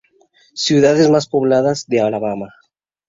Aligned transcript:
Ciudades 0.55 1.11
más 1.11 1.27
pobladas 1.29 1.85
de 1.85 2.01
Alabama. 2.01 2.49